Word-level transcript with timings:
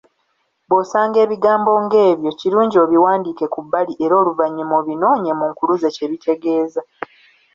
Bw’osanga 0.67 1.17
ebigambo 1.25 1.71
ng’ebyo, 1.83 2.31
kirungi 2.39 2.77
obiwandiike 2.85 3.45
ku 3.53 3.59
bbali 3.65 3.93
era 4.03 4.13
oluvannyuma 4.21 4.73
obinoonye 4.81 5.31
mu 5.39 5.45
nkuluze 5.51 5.87
kye 5.95 6.05
bitegeeza. 6.11 6.81